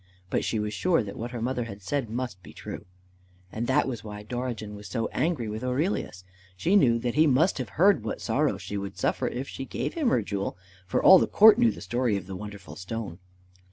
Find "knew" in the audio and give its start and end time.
6.75-6.97, 11.59-11.69